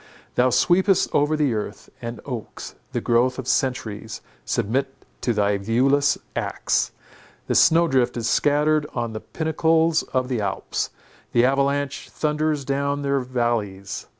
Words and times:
Thou 0.33 0.49
sweepest 0.49 1.13
over 1.13 1.37
the 1.37 1.53
earth, 1.53 1.87
and 2.01 2.21
oaks, 2.25 2.73
the 2.91 3.01
growth 3.01 3.37
of 3.37 3.47
centuries, 3.47 4.21
submit 4.45 4.91
to 5.21 5.31
thy 5.31 5.59
viewless 5.59 6.17
axe; 6.35 6.91
the 7.45 7.53
snow 7.53 7.87
drift 7.87 8.17
is 8.17 8.27
scattered 8.27 8.87
on 8.95 9.13
the 9.13 9.19
pinnacles 9.19 10.01
of 10.01 10.27
the 10.27 10.41
Alps, 10.41 10.89
the 11.33 11.45
avalanche 11.45 12.09
thunders 12.09 12.65
down 12.65 13.03
their 13.03 13.19
vallies. 13.19 14.07